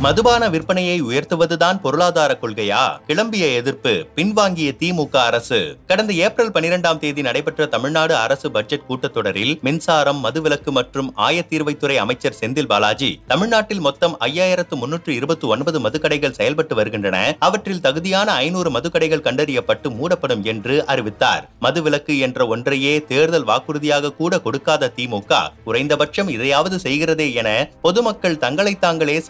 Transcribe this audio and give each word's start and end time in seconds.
மதுபான 0.00 0.48
விற்பனையை 0.50 1.02
உயர்த்துவதுதான் 1.02 1.80
பொருளாதார 1.80 2.38
கொள்கையா? 2.42 2.98
கிளம்பிய 3.06 3.54
எதிர்ப்பு 3.54 4.06
பின்வாங்கிய 4.16 4.70
திமுக 4.80 5.16
அரசு. 5.16 5.76
கடந்த 5.86 6.12
ஏப்ரல் 6.12 6.50
பனிரெண்டாம் 6.50 6.98
தேதி 6.98 7.22
நடைபெற்ற 7.22 7.66
தமிழ்நாடு 7.66 8.16
அரசு 8.16 8.50
பட்ஜெட் 8.50 8.86
கூட்டத்தொடரில் 8.88 9.60
மின்சாரம் 9.60 10.24
மதுவிலக்கு 10.24 10.70
மற்றும் 10.70 11.14
ஆயத்தீர்வைத்துறை 11.16 11.94
அமைச்சர் 11.94 12.36
செந்தில் 12.40 12.66
பாலாஜி 12.66 13.20
தமிழ்நாட்டில் 13.26 13.80
மொத்தம் 13.80 14.16
ஐயாயிரத்து 14.20 14.74
முன்னூற்று 14.74 15.14
இருபத்தி 15.14 15.46
ஒன்பது 15.46 15.80
மதுக்கடைகள் 15.80 16.30
செயல்பட்டு 16.30 16.74
வருகின்றன. 16.74 17.36
அவற்றில் 17.38 17.80
தகுதியான 17.80 18.32
ஐநூறு 18.32 18.70
மதுக்கடைகள் 18.70 19.24
கண்டறியப்பட்டு 19.28 19.90
மூடப்படும் 19.90 20.42
என்று 20.42 20.86
அறிவித்தார். 20.86 21.50
மதுவிலக்கு 21.60 22.18
என்ற 22.18 22.46
ஒன்றையே 22.46 23.04
தேர்தல் 23.04 23.44
வாக்குறுதியாக 23.44 24.14
கூட 24.14 24.40
கொடுக்காத 24.40 24.92
திமுக 24.96 25.48
குறைந்தபட்சம் 25.64 26.28
இதையாவது 26.28 26.78
செய்கிறதே 26.78 27.32
என 27.32 27.70
பொதுமக்கள் 27.82 28.38
தங்களை 28.38 28.78
தாங்களே 28.78 29.22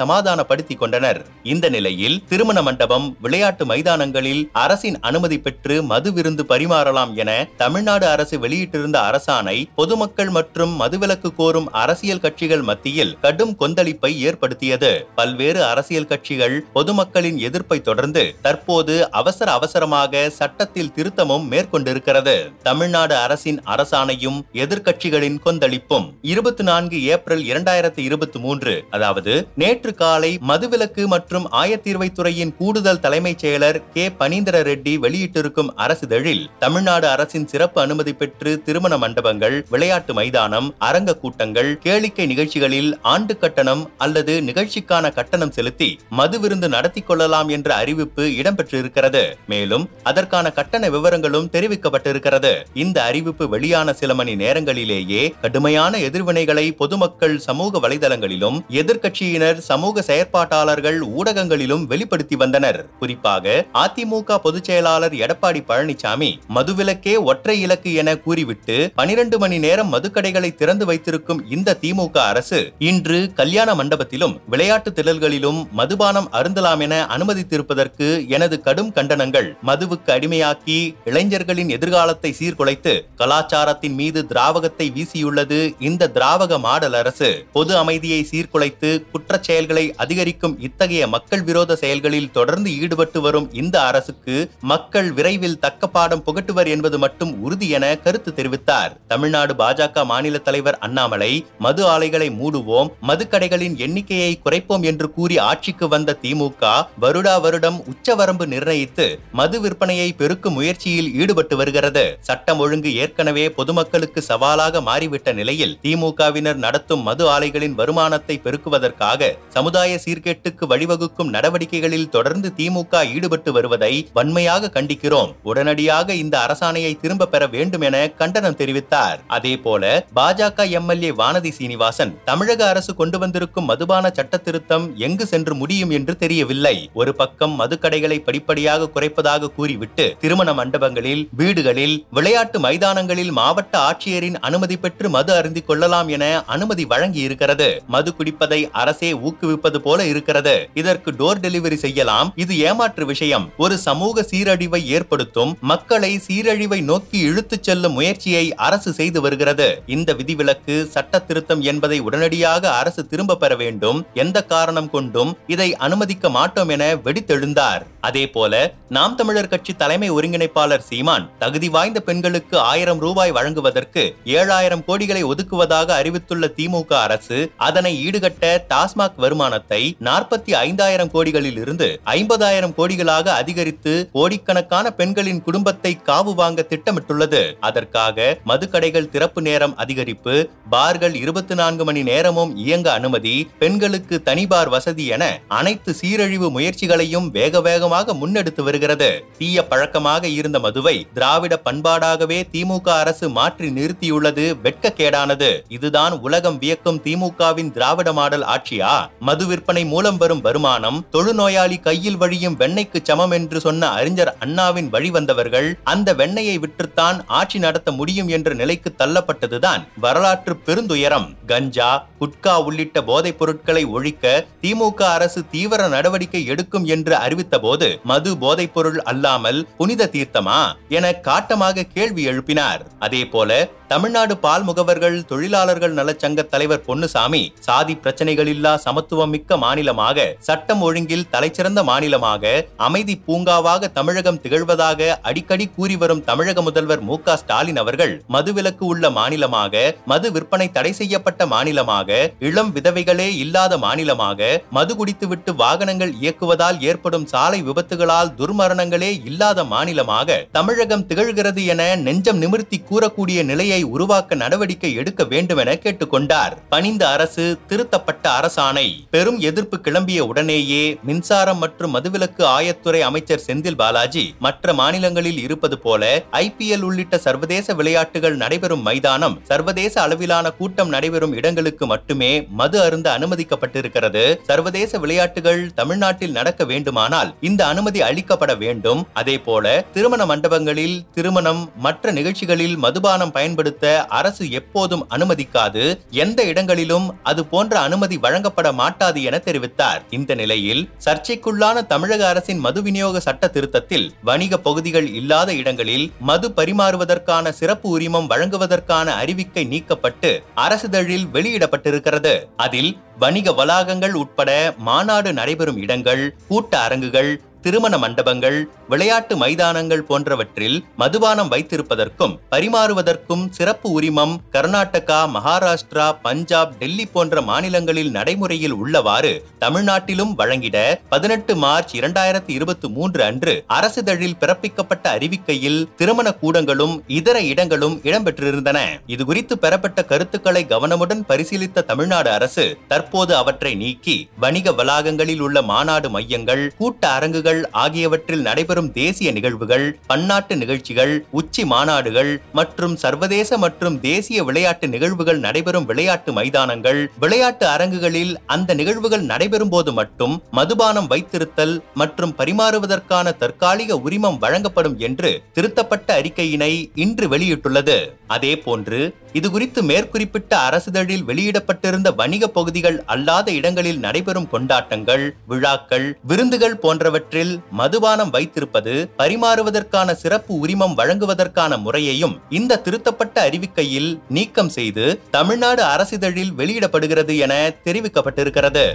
சமாதானப்படுத்திக் 0.65 0.83
கொண்டனர். 0.83 1.21
இந்த 1.53 1.67
நிலையில் 1.75 2.21
திருமண 2.31 2.59
மண்டபம் 2.67 3.07
விளையாட்டு 3.25 3.65
மைதானங்களில் 3.71 4.43
அரசின் 4.65 4.99
அனுமதி 5.09 5.39
பெற்று 5.39 5.75
மது 5.91 6.11
விருந்து 6.17 6.43
பரிமாறலாம் 6.53 7.13
என 7.23 7.31
தமிழ்நாடு 7.63 8.07
அரசு 8.15 8.37
வெளியிட்டிருந்த 8.45 8.99
அரசாணை 9.09 9.57
பொதுமக்கள் 9.79 10.33
மற்றும் 10.39 10.73
மதுவிலக்கு 10.83 11.31
கோரும் 11.41 11.69
அரசியல் 11.83 12.23
கட்சிகள் 12.25 12.65
மத்தியில் 12.71 13.15
கடும் 13.25 13.55
கொந்தளிப்பை 13.61 14.13
ஏற்படுத்தியது. 14.29 14.93
பல்வேறு 15.19 15.61
அரசியல் 15.73 16.11
கட்சிகள் 16.13 16.57
பொதுமக்களின் 16.77 17.39
எதிர்ப்பை 17.49 17.79
தொடர்ந்து 17.81 18.25
தற்போது 18.47 18.97
அவசர 19.21 19.49
அவசரமாக 19.53 20.25
சட்டத்தில் 20.41 20.93
திருத்தமும் 20.97 21.47
மேற்கொண்டிருக்கிறது. 21.53 22.37
தமிழ்நாடு 22.63 23.17
அரசின் 23.25 23.61
அரசாணையும் 23.75 24.39
எதிர்கட்சிகளின் 24.65 25.39
கொந்தளிப்பும் 25.47 26.07
இருபத்தி 26.33 26.65
நான்கு 26.71 26.99
ஏப்ரல் 27.15 27.45
இரண்டாயிரத்தி 27.51 28.03
இருபத்தி 28.09 28.39
மூன்று 28.39 28.73
அதாவது 28.91 29.33
நேற்று 29.55 29.93
காலை 29.95 30.31
மதுவிலக்கு 30.49 31.03
மற்றும் 31.13 31.45
ஆயத்தீர்வைத்துறையின் 31.61 32.53
கூடுதல் 32.59 33.01
தலைமைச் 33.05 33.43
செயலர் 33.43 33.77
கே. 33.95 34.05
பனீந்திர 34.21 34.57
ரெட்டி 34.69 34.93
வெளியிட்டிருக்கும் 35.05 35.71
அரசிதழில் 35.85 36.43
தமிழ்நாடு 36.59 37.07
அரசின் 37.09 37.47
சிறப்பு 37.53 37.79
அனுமதி 37.81 38.13
பெற்று 38.13 38.51
திருமண 38.63 38.95
மண்டபங்கள் 38.99 39.57
விளையாட்டு 39.71 40.15
மைதானம் 40.15 40.69
அரங்க 40.89 41.15
கூட்டங்கள் 41.23 41.71
கேளிக்கை 41.85 42.27
நிகழ்ச்சிகளில் 42.33 42.91
ஆண்டு 43.13 43.37
கட்டணம் 43.39 43.85
அல்லது 43.99 44.35
நிகழ்ச்சிக்கான 44.49 45.13
கட்டணம் 45.19 45.55
செலுத்தி 45.59 45.91
மது 46.21 46.41
விருந்து 46.41 46.69
நடத்தி 46.69 47.01
கொள்ளலாம் 47.01 47.49
என்ற 47.49 47.75
அறிவிப்பு 47.75 48.27
இடம்பெற்றிருக்கிறது. 48.41 49.25
மேலும் 49.47 49.87
அதற்கான 50.03 50.53
கட்டண 50.59 50.89
விவரங்களும் 50.89 51.49
தெரிவிக்கப்பட்டிருக்கிறது. 51.57 52.53
இந்த 52.85 53.03
அறிவிப்பு 53.03 53.49
வெளியான 53.49 53.93
சில 54.03 54.15
மணி 54.15 54.37
நேரங்களிலேயே 54.37 55.25
கடுமையான 55.43 55.99
எதிர்வினைகளை 56.11 56.67
பொதுமக்கள் 56.77 57.39
சமூக 57.39 57.89
வலைதளங்களிலும் 57.89 58.61
எதிர்க்கட்சியினர் 58.83 59.59
சமூக 59.71 60.03
செயற்பாட்டாளர்கள் 60.35 60.97
ஊடகங்களிலும் 61.19 61.83
வெளிப்படுத்தி 61.91 62.37
வந்தனர். 62.37 62.79
குறிப்பாக 63.01 63.45
அதிமுக 63.83 64.39
பொதுச் 64.45 64.69
செயலாளர் 64.69 65.15
எடப்பாடி 65.25 65.61
பழனிசாமி 65.69 66.31
மதுவிலக்கே 66.57 67.15
ஒற்றை 67.31 67.57
இலக்கு 67.65 67.91
என 68.01 68.11
கூறிவிட்டு 68.25 68.77
பனிரெண்டு 68.95 69.37
மணி 69.43 69.59
நேரம் 69.65 69.93
மதுக்கடைகளை 69.93 70.51
திறந்து 70.55 70.87
வைத்திருக்கும் 70.87 71.43
இந்த 71.51 71.77
திமுக 71.83 72.17
அரசு 72.31 72.61
இன்று 72.91 73.19
கல்யாண 73.41 73.71
மண்டபத்திலும் 73.75 74.35
விளையாட்டு 74.55 74.93
திடல்களிலும் 74.99 75.61
மதுபானம் 75.81 76.29
அருந்தலாம் 76.33 76.83
என 76.87 76.99
அனுமதித்திருப்பதற்கு 77.17 78.09
எனது 78.37 78.59
கடும் 78.67 78.93
கண்டனங்கள். 78.99 79.49
மதுவுக்கு 79.71 80.13
அடிமையாக்கி 80.17 80.79
இளைஞர்களின் 81.05 81.73
எதிர்காலத்தை 81.77 82.33
சீர்குலைத்து 82.41 82.95
கலாச்சாரத்தின் 83.23 83.97
மீது 84.03 84.23
திராவகத்தை 84.35 84.89
வீசியுள்ளது 84.99 85.61
இந்த 85.91 86.11
திராவக 86.15 86.59
மாடல் 86.67 86.99
அரசு. 87.03 87.33
பொது 87.53 87.73
அமைதியை 87.85 88.21
சீர்குலைத்து 88.33 88.93
குற்றச் 89.13 89.47
செயல்களை 89.49 89.87
அதிகரித்து 89.97 90.23
அதிகரிக்கும் 90.25 90.61
இத்தகைய 90.67 91.05
மக்கள் 91.15 91.43
விரோத 91.47 91.73
செயல்களில் 91.81 92.31
தொடர்ந்து 92.37 92.69
ஈடுபட்டு 92.83 93.19
வரும் 93.25 93.49
இந்த 93.61 93.77
அரசுக்கு 93.89 94.37
மக்கள் 94.71 95.09
விரைவில் 95.17 95.59
தக்க 95.65 95.89
பாடம் 95.97 96.23
புகட்டுவர் 96.27 96.69
என்பது 96.75 96.97
மட்டும் 97.03 97.33
உறுதி 97.45 97.67
என 97.77 97.85
கருத்து 98.05 98.31
தெரிவித்தார். 98.39 98.93
தமிழ்நாடு 99.13 99.55
பாஜக 99.59 100.05
மாநில 100.13 100.39
தலைவர் 100.47 100.79
அண்ணாமலை 100.87 101.31
மது 101.67 101.83
ஆலைகளை 101.95 102.29
மூடுவோம் 102.39 102.89
மதுக்கடைகளின் 103.09 103.77
எண்ணிக்கையை 103.87 104.33
குறைப்போம் 104.45 104.87
என்று 104.91 105.09
கூறி 105.17 105.37
ஆட்சிக்கு 105.49 105.89
வந்த 105.95 106.17
திமுக 106.23 106.63
வருடா 107.05 107.35
வருடம் 107.47 107.79
உச்சவரம்பு 107.93 108.47
நிர்ணயித்து 108.55 109.07
மது 109.41 109.61
விற்பனையை 109.65 110.09
பெருக்கும் 110.23 110.57
முயற்சியில் 110.61 111.13
ஈடுபட்டு 111.21 111.57
வருகிறது. 111.63 112.07
சட்டம் 112.31 112.63
ஒழுங்கு 112.67 112.93
ஏற்கனவே 113.03 113.47
பொதுமக்களுக்கு 113.61 114.23
சவாலாக 114.31 114.85
மாறிவிட்ட 114.89 115.37
நிலையில் 115.43 115.77
திமுகவினர் 115.85 116.63
நடத்தும் 116.67 117.07
மது 117.11 117.27
ஆலைகளின் 117.37 117.79
வருமானத்தை 117.83 118.39
பெருக்குவதற்காக 118.49 119.33
சமுதாய 119.55 119.93
சீர் 120.03 120.13
சீர்கேட்டுக்கு 120.15 120.65
வழிவகுக்கும் 120.73 121.31
நடவடிக்கைகளில் 121.35 122.11
தொடர்ந்து 122.15 122.49
திமுக 122.59 123.01
ஈடுபட்டு 123.15 123.51
வருவதை 123.57 123.93
வன்மையாக 124.17 124.71
கண்டிக்கிறோம். 124.77 125.31
உடனடியாக 125.51 126.15
இந்த 126.23 126.35
அரசாணையை 126.47 126.93
திரும்ப 127.03 127.29
பெற 127.33 127.47
வேண்டும் 127.55 127.85
என 127.89 127.97
கண்டனம் 128.21 128.59
தெரிவித்தார். 128.61 129.19
அதே 129.37 129.55
போல 129.65 129.83
பாஜக 130.19 130.67
எம்எல்ஏ 130.79 131.11
வானதி 131.21 131.51
சீனிவாசன் 131.59 132.13
தமிழக 132.25 132.69
அரசு 132.73 132.95
கொண்டு 133.01 133.19
வந்திருக்கும் 133.23 133.69
மதுபான 133.71 134.13
சட்ட 134.19 134.37
திருத்தம் 134.47 134.87
எங்கு 135.07 135.27
சென்று 135.33 135.55
முடியும் 135.55 135.91
என்று 135.91 136.15
தெரியவில்லை. 136.23 136.77
ஒரு 137.01 137.15
பக்கம் 137.21 137.57
மதுக்கடைகளை 137.61 138.19
படிப்படியாக 138.29 138.91
குறைப்பதாக 138.97 139.53
கூறிவிட்டு 139.59 140.07
திருமண 140.25 140.53
மண்டபங்களில் 140.61 141.25
வீடுகளில் 141.41 141.97
விளையாட்டு 142.11 142.61
மைதானங்களில் 142.67 143.33
மாவட்ட 143.41 143.75
ஆட்சியரின் 143.89 144.39
அனுமதி 144.51 144.77
பெற்று 144.77 145.09
மது 145.17 145.33
அருந்திக் 145.39 145.69
கொள்ளலாம் 145.69 146.09
என 146.19 146.25
அனுமதி 146.57 146.85
வழங்கி 146.95 147.21
இருக்கிறது 147.27 147.69
மது 147.97 148.11
குடிப்பதை 148.19 148.61
அரசே 148.83 149.13
ஊக்குவிப்பது 149.27 149.79
போல 149.87 150.01
இருக்கிறது. 150.07 150.69
இதற்கு 150.75 151.13
டோர் 151.13 151.39
டெலிவரி 151.41 151.75
செய்யலாம். 151.75 152.33
இது 152.37 152.59
ஏமாற்று 152.59 153.07
விஷயம். 153.07 153.51
ஒரு 153.57 153.79
சமூக 153.79 154.27
சீரழிவை 154.31 154.85
ஏற்படுத்தும் 154.85 155.57
மக்களை 155.61 156.21
சீரழிவை 156.29 156.83
நோக்கி 156.83 157.19
இழுத்துச் 157.19 157.63
செல்லும் 157.63 157.93
முயற்சியை 157.93 158.55
அரசு 158.55 158.93
செய்து 158.93 159.21
வருகிறது. 159.21 159.83
இந்த 159.87 160.13
விதிவிலக்கு 160.13 160.89
சட்ட 160.91 161.19
திருத்தம் 161.19 161.61
என்பதை 161.61 161.99
உடனடியாக 161.99 162.73
அரசு 162.75 163.07
திரும்ப 163.07 163.37
பெற 163.37 163.57
வேண்டும். 163.57 164.07
எந்த 164.15 164.45
காரணம் 164.45 164.91
கொண்டும் 164.91 165.37
இதை 165.47 165.77
அனுமதிக்க 165.77 166.31
மாட்டோம் 166.31 166.69
என 166.69 166.95
வெடித்தெழுந்தார். 166.95 167.83
அதே 168.05 168.25
போல 168.27 168.55
நாம் 168.89 169.15
தமிழர் 169.15 169.49
கட்சி 169.49 169.73
தலைமை 169.75 170.09
ஒருங்கிணைப்பாளர் 170.11 170.85
சீமான் 170.89 171.27
தகுதி 171.39 171.69
வாய்ந்த 171.69 172.01
பெண்களுக்கு 172.01 172.57
ஆயிரம் 172.65 172.99
ரூபாய் 172.99 173.33
வழங்குவதற்கு 173.33 174.03
ஏழாயிரம் 174.35 174.85
கோடிகளை 174.87 175.23
ஒதுக்குவதாக 175.25 175.89
அறிவித்துள்ள 176.01 176.51
திமுக 176.59 176.93
அரசு 176.99 177.39
அதனை 177.59 177.93
ஈடுகட்ட 178.07 178.51
டாஸ்மாக் 178.69 179.17
வருமானத்தை 179.17 179.81
நாற்பத்தி 180.01 180.53
ஐந்தாயிரம் 180.61 181.13
கோடிகளில் 181.15 181.59
இருந்து 181.59 181.89
ஐம்பதாயிரம் 182.15 182.75
கோடிகளாக 182.77 183.27
அதிகரித்து 183.35 183.95
கோடிக்கணக்கான 184.13 184.93
பெண்களின் 184.93 185.43
குடும்பத்தை 185.43 185.93
காவு 186.07 186.35
வாங்க 186.35 186.67
திட்டமிட்டுள்ளது. 186.71 187.43
அதற்காக 187.61 188.19
மதுக்கடைகள் 188.47 189.11
திறப்பு 189.11 189.43
நேரம் 189.43 189.77
அதிகரிப்பு 189.77 190.37
பார்கள் 190.71 191.15
இருபத்தி 191.15 191.55
நான்கு 191.55 191.85
மணி 191.85 192.03
நேரமும் 192.03 192.55
இயங்க 192.57 192.89
அனுமதி 192.93 193.35
பெண்களுக்கு 193.59 194.23
தனிபார் 194.23 194.69
வசதி 194.69 195.07
என 195.09 195.25
அனைத்து 195.49 195.91
சீரழிவு 195.95 196.51
முயற்சிகளையும் 196.51 197.29
வேக 197.31 197.61
வேகமாக 197.61 197.93
முன்னெடுத்து 197.95 198.63
வருகிறது. 198.63 199.25
தீய 199.39 199.67
பழக்கமாக 199.67 200.29
இருந்த 200.29 200.59
மதுவை 200.59 201.07
திராவிட 201.15 201.61
பண்பாடாகவே 201.65 202.43
திமுக 202.53 202.89
அரசு 202.89 203.29
மாற்றி 203.29 203.69
நிறுத்தியுள்ளது. 203.69 204.55
வெட்கக்கேடானது. 204.63 205.61
இதுதான் 205.69 206.21
உலகம் 206.21 206.59
வியக்கும் 206.59 207.01
திமுகவின் 207.05 207.71
திராவிட 207.71 208.13
மாடல் 208.13 208.45
ஆட்சியா? 208.45 209.09
மது 209.21 209.47
விற்பனை 209.47 209.85
மூலம் 209.85 210.17
வரும் 210.17 210.41
வருமானம் 210.41 211.07
தொழுநோயாளி 211.13 211.81
கையில் 211.81 212.17
வழியும் 212.17 212.59
வெண்ணெய்க்கு 212.59 213.03
சமம் 213.03 213.31
என்று 213.31 213.61
சொன்ன 213.61 213.89
அறிஞர் 213.89 214.35
அண்ணாவின் 214.39 214.89
வழி 214.89 215.11
வந்தவர்கள் 215.11 215.79
அந்த 215.85 216.15
வெண்ணையை 216.15 216.57
விற்றுத்தான் 216.59 217.21
ஆட்சி 217.27 217.59
நடத்த 217.59 217.93
முடியும் 217.93 218.29
என்ற 218.29 218.55
நிலைக்கு 218.55 218.93
தள்ளப்பட்டதுதான் 218.99 219.83
வரலாற்று 219.97 220.57
பெருந்துயரம். 220.67 221.29
கஞ்சா 221.47 222.07
குட்கா 222.21 222.63
உள்ளிட்ட 222.65 223.03
போதைப் 223.03 223.39
பொருட்களை 223.39 223.85
ஒழிக்க 223.85 224.47
திமுக 224.63 225.03
அரசு 225.03 225.41
தீவிர 225.51 225.89
நடவடிக்கை 225.89 226.45
எடுக்கும் 226.45 226.85
என்று 226.85 227.17
அறிவித்த 227.17 227.59
போது 227.59 227.84
மது 228.05 228.39
போதைப் 228.39 228.75
பொருள் 228.75 229.03
அல்லாமல் 229.03 229.67
புனித 229.77 230.09
தீர்த்தமா? 230.13 230.61
என 230.89 231.13
காட்டமாக 231.13 231.83
கேள்வி 231.83 232.27
எழுப்பினார். 232.27 232.81
அதே 232.99 233.27
போல 233.27 233.69
தமிழ்நாடு 233.91 234.35
பால் 234.37 234.65
முகவர்கள் 234.65 235.17
தொழிலாளர்கள் 235.25 235.95
நலச்சங்க 235.95 236.43
தலைவர் 236.45 236.85
பொன்னுசாமி 236.87 237.41
சாதி 237.61 237.95
பிரச்சனைகள் 237.97 238.51
இல்லா 238.53 238.73
சமத்துவம் 238.77 239.31
மிக்க 239.31 239.57
மாநிலமாக 239.57 240.25
சட்டம் 240.41 240.83
ஒழுங்கில் 240.83 241.27
தலைச்சிறந்த 241.31 241.81
மாநிலமாக 241.85 242.53
அமைதி 242.79 243.15
பூங்காவாக 243.27 243.91
தமிழகம் 243.95 244.41
திகழ்வதாக 244.45 245.11
அடிக்கடி 245.23 245.67
கூறி 245.69 245.97
வரும் 245.97 246.25
தமிழக 246.25 246.63
முதல்வர் 246.63 247.03
மு 247.03 247.19
ஸ்டாலின் 247.35 247.79
அவர்கள் 247.79 248.15
மதுவிலக்கு 248.29 248.85
உள்ள 248.85 249.11
மாநிலமாக 249.11 249.85
மது 250.07 250.31
விற்பனை 250.31 250.69
தடை 250.71 250.93
செய்யப்பட்ட 250.93 251.47
மாநிலமாக 251.47 252.11
இளம் 252.41 252.73
விதவைகளே 252.75 253.29
இல்லாத 253.37 253.79
மாநிலமாக 253.79 254.41
மது 254.71 254.93
குடித்துவிட்டு 254.95 255.53
வாகனங்கள் 255.55 256.15
இயக்குவதால் 256.21 256.81
ஏற்படும் 256.85 257.27
சாலை 257.27 257.61
விபத்துகளால் 257.63 258.35
துர்மரணங்களே 258.39 259.13
இல்லாத 259.25 259.65
மாநிலமாக 259.67 260.41
தமிழகம் 260.53 261.07
திகழ்கிறது 261.07 261.63
என 261.67 261.83
நெஞ்சம் 262.03 262.39
நிமிர்த்தி 262.39 262.81
கூறக்கூடிய 262.85 263.39
நிலையை 263.45 263.81
உருவாக்க 263.85 264.35
நடவடிக்கை 264.35 264.95
எடுக்க 264.95 265.25
வேண்டும் 265.25 265.57
என 265.57 265.73
கேட்டுக்கொண்டார். 265.75 266.53
பணிந்த 266.69 267.09
அரசு 267.09 267.59
திருத்தப்பட்ட 267.67 268.31
அரசாணை. 268.41 268.93
பெரும் 269.11 269.39
எதிர்ப்பு 269.39 269.77
கிளம்பிய 269.77 270.19
உடனேயே 270.19 270.99
மின்சாரம் 271.03 271.59
மற்றும் 271.59 271.95
மதுவிலக்கு 271.95 272.45
ஆயத்துறை 272.45 273.01
அமைச்சர் 273.01 273.43
செந்தில் 273.47 273.77
பாலாஜி 273.77 274.35
மற்ற 274.39 274.73
மாநிலங்களில் 274.73 275.39
இருப்பது 275.39 275.79
போல 275.79 276.23
ஐபிஎல் 276.33 276.81
உள்ளிட்ட 276.81 277.19
சர்வதேச 277.19 277.75
விளையாட்டுகள் 277.75 278.37
நடைபெறும் 278.37 278.83
மைதானம் 278.83 279.41
சர்வதேச 279.43 280.01
அளவிலான 280.01 280.51
கூட்டம் 280.51 280.89
நடைபெறும் 280.89 281.33
இடங்களுக்கு 281.33 281.87
மட்டுமே 281.87 282.47
மது 282.49 282.81
அருந்த 282.81 283.19
அனுமதிக்கப்பட்டிருக்கிறது. 283.19 284.37
சர்வதேச 284.43 284.99
விளையாட்டுகள் 284.99 285.73
தமிழ்நாட்டில் 285.75 286.31
நடக்க 286.31 286.65
வேண்டுமானால் 286.65 287.35
இந்த 287.41 287.67
அனுமதி 287.67 288.01
அளிக்கப்பட 288.01 288.59
வேண்டும். 288.59 289.07
அதே 289.13 289.39
போல 289.39 289.85
திருமண 289.93 290.27
மண்டபங்களில் 290.27 291.01
திருமணம் 291.15 291.71
மற்ற 291.77 292.11
நிகழ்ச்சிகளில் 292.11 292.77
மதுபானம் 292.77 293.31
பயன்படுத்த 293.31 293.64
அரசு 294.09 294.51
எப்போதும் 294.51 295.07
அனுமதிக்காது. 295.11 295.99
எந்த 296.11 296.43
இடங்களிலும் 296.43 297.17
அது 297.23 297.45
போன்ற 297.45 297.81
அனுமதி 297.81 298.17
வழங்கப்பட 298.17 298.73
மாட்டாது 298.73 299.23
என 299.23 299.37
தெரிவித்தார். 299.45 300.01
இந்த 300.11 300.35
நிலையில் 300.35 300.89
சர்ச்சைக்குள்ளான 301.05 301.87
தமிழக 301.87 302.29
அரசின் 302.29 302.59
மது 302.59 302.83
விநியோக 302.83 303.21
சட்ட 303.21 303.49
திருத்தத்தில் 303.49 304.13
வணிக 304.23 304.59
பகுதிகள் 304.59 305.13
இல்லாத 305.15 305.55
இடங்களில் 305.55 306.13
மது 306.21 306.49
பரிமாறுவதற்கான 306.57 307.51
சிறப்பு 307.51 307.89
உரிமம் 307.89 308.31
வழங்குவதற்கான 308.31 309.07
அறிவிக்கை 309.15 309.67
நீக்கப்பட்டு 309.67 310.43
அரசிதழில் 310.55 311.27
வெளியிடப்பட்டிருக்கிறது. 311.33 312.35
அதில் 312.57 312.99
வணிக 313.19 313.51
வளாகங்கள் 313.51 314.13
உட்பட 314.13 314.75
மாநாடு 314.79 315.33
நடைபெறும் 315.33 315.77
இடங்கள் 315.77 316.35
கூட்ட 316.49 316.79
அரங்குகள் 316.79 317.41
திருமண 317.65 317.95
மண்டபங்கள் 317.99 318.57
விளையாட்டு 318.89 319.35
மைதானங்கள் 319.37 320.03
போன்றவற்றில் 320.03 320.77
மதுபானம் 320.99 321.51
வைத்திருப்பதற்கும் 321.51 322.35
பரிமாறுவதற்கும் 322.51 323.45
சிறப்பு 323.51 323.89
உரிமம் 323.91 324.35
கர்நாடகா 324.53 325.21
மகாராஷ்டிரா 325.35 326.07
பஞ்சாப் 326.23 326.75
டெல்லி 326.79 327.07
போன்ற 327.07 327.43
மாநிலங்களில் 327.43 328.11
நடைமுறையில் 328.11 328.75
உள்ளவாறு 328.75 329.33
தமிழ்நாட்டிலும் 329.59 330.35
வழங்கிட 330.41 330.77
பதினெட்டு 331.09 331.55
மார்ச் 331.57 331.95
இரண்டாயிரத்தி 331.95 332.53
இருபத்தி 332.57 332.89
மூன்று 332.89 333.23
அன்று 333.25 333.55
அரசிதழில் 333.69 334.37
பிறப்பிக்கப்பட்ட 334.41 335.07
அறிவிக்கையில் 335.17 335.81
திருமண 335.97 336.27
கூடங்களும் 336.43 336.95
இதர 337.21 337.37
இடங்களும் 337.53 337.97
இடம்பெற்றிருந்தன. 338.03 338.79
இதுகுறித்து 339.07 339.57
பெறப்பட்ட 339.65 340.05
கருத்துக்களை 340.05 340.65
கவனமுடன் 340.75 341.25
பரிசீலித்த 341.29 341.87
தமிழ்நாடு 341.93 342.31
அரசு 342.31 342.67
தற்போது 342.89 343.35
அவற்றை 343.37 343.75
நீக்கி 343.75 344.19
வணிக 344.41 344.73
வளாகங்களில் 344.73 345.43
உள்ள 345.49 345.59
மாநாடு 345.73 346.11
மையங்கள் 346.11 346.65
கூட்ட 346.79 347.03
அரங்குகள் 347.09 347.54
ஆகியவற்றில் 347.83 348.45
நடைபெறும் 348.49 348.91
தேசிய 349.01 349.29
நிகழ்வுகள் 349.39 349.87
பன்னாட்டு 350.11 350.57
நிகழ்ச்சிகள் 350.63 351.15
உச்சி 351.41 351.63
மாநாடுகள் 351.73 352.33
மற்றும் 352.59 352.95
சர்வதேச 353.05 353.59
மற்றும் 353.65 353.97
தேசிய 354.01 354.45
விளையாட்டு 354.49 354.89
நிகழ்வுகள் 354.95 355.41
நடைபெறும் 355.47 355.89
விளையாட்டு 355.91 356.33
மைதானங்கள். 356.39 357.01
விளையாட்டு 357.25 357.67
அரங்குகளில் 357.75 358.33
அந்த 358.55 358.71
நிகழ்வுகள் 358.81 359.25
நடைபெறும் 359.33 359.73
போது 359.75 359.93
மட்டும் 360.01 360.35
மதுபானம் 360.59 361.11
வைத்திருத்தல் 361.13 361.75
மற்றும் 362.03 362.37
பரிமாறுவதற்கான 362.41 363.37
தற்காலிக 363.43 363.99
உரிமம் 364.07 364.41
வழங்கப்படும் 364.45 364.97
என்று 365.09 365.33
திருத்தப்பட்ட 365.59 366.09
அறிக்கையினை 366.21 366.73
இன்று 367.05 367.29
வெளியிட்டுள்ளது. 367.35 367.99
அதே 368.37 368.53
போன்று 368.67 369.01
இதுகுறித்து 369.39 369.81
மேற்குறிப்பிட்ட 369.89 370.53
அரசிதழில் 370.67 371.25
வெளியிடப்பட்டிருந்த 371.29 372.09
வணிக 372.21 372.49
பகுதிகள் 372.57 372.99
அல்லாத 373.15 373.49
இடங்களில் 373.59 374.01
நடைபெறும் 374.05 374.49
கொண்டாட்டங்கள் 374.53 375.25
விழாக்கள் 375.51 376.07
விருந்துகள் 376.31 376.77
போன்றவற்றில் 376.85 377.44
மதுபானம் 377.79 378.33
வைத்திருப்பது 378.37 378.95
பரிமாறுவதற்கான 379.19 380.15
சிறப்பு 380.23 380.53
உரிமம் 380.65 380.97
வழங்குவதற்கான 381.01 381.79
முறையையும் 381.79 382.35
இந்த 382.51 382.81
திருத்தப்பட்ட 382.87 383.37
அறிவிக்கையில் 383.49 384.11
நீக்கம் 384.29 384.73
செய்து 384.79 385.07
தமிழ்நாடு 385.37 385.83
அரசிதழில் 385.95 386.53
வெளியிடப்படுகிறது 386.61 387.37
என 387.47 387.55
தெரிவிக்கப்பட்டிருக்கிறது. 387.87 388.87